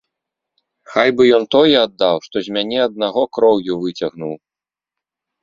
[0.93, 4.35] Хай бы ён тое аддаў, што з мяне аднаго кроўю выцягнуў!